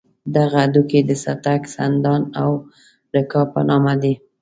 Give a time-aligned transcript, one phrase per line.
[0.35, 2.51] دغه هډوکي د څټک، سندان او
[3.15, 4.13] رکاب په نامه دي.